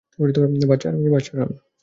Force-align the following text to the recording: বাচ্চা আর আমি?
বাচ্চা 0.69 0.87
আর 0.87 0.95
আমি? 0.95 1.55